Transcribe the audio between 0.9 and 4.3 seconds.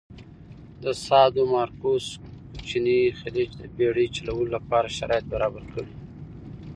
سادومارکوس کوچینی خلیج د بېړی